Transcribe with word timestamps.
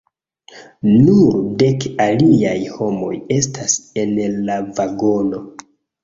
Nur 1.07 1.33
dek 1.63 1.83
aliaj 2.05 2.55
homoj 2.77 3.11
estas 3.35 3.75
en 4.05 4.15
la 4.47 4.57
vagono. 4.81 5.43